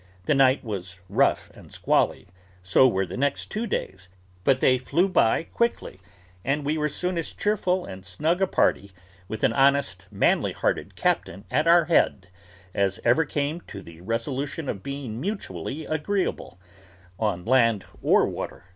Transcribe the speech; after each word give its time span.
The 0.25 0.33
night 0.33 0.63
was 0.63 0.97
rough 1.09 1.51
and 1.53 1.71
squally, 1.71 2.25
so 2.63 2.87
were 2.87 3.05
the 3.05 3.17
next 3.17 3.51
two 3.51 3.67
days, 3.67 4.09
but 4.43 4.59
they 4.59 4.79
flew 4.79 5.07
by 5.07 5.43
quickly, 5.43 5.99
and 6.43 6.65
we 6.65 6.75
were 6.75 6.89
soon 6.89 7.19
as 7.19 7.31
cheerful 7.31 7.85
and 7.85 8.03
snug 8.03 8.41
a 8.41 8.47
party, 8.47 8.93
with 9.27 9.43
an 9.43 9.53
honest, 9.53 10.07
manly 10.09 10.53
hearted 10.53 10.95
captain 10.95 11.45
at 11.51 11.67
our 11.67 11.85
head, 11.85 12.29
as 12.73 12.99
ever 13.03 13.25
came 13.25 13.61
to 13.69 13.83
the 13.83 14.01
resolution 14.01 14.67
of 14.67 14.81
being 14.81 15.21
mutually 15.21 15.85
agreeable, 15.85 16.59
on 17.19 17.45
land 17.45 17.85
or 18.01 18.25
water. 18.25 18.63